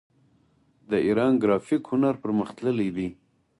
[0.89, 3.07] د ایران ګرافیک هنر پرمختللی دی.